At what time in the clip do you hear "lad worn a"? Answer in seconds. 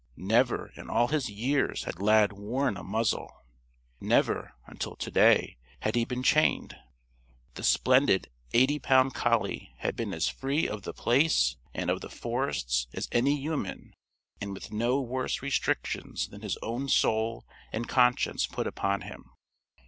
2.01-2.83